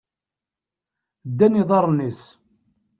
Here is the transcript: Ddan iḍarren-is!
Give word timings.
Ddan 1.29 1.59
iḍarren-is! 1.61 2.21